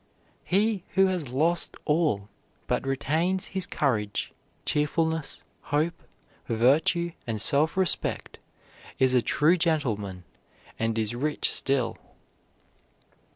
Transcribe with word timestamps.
He 0.43 0.83
who 0.95 1.05
has 1.05 1.29
lost 1.29 1.77
all 1.85 2.27
but 2.65 2.87
retains 2.87 3.49
his 3.53 3.67
courage, 3.67 4.33
cheerfulness, 4.65 5.43
hope, 5.65 6.01
virtue, 6.47 7.11
and 7.27 7.39
self 7.39 7.77
respect, 7.77 8.39
is 8.97 9.13
a 9.13 9.21
true 9.21 9.57
gentleman, 9.57 10.23
and 10.79 10.97
is 10.97 11.13
rich 11.13 11.51
still. 11.51 11.97